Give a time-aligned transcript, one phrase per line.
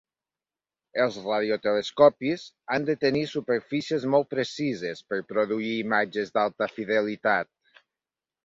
[1.03, 2.45] Els radiotelescopis
[2.77, 7.55] han de tenir superfícies molt precises per produir imatges d'alta fidelitat.